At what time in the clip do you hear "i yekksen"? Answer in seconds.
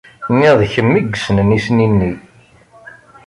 0.99-1.53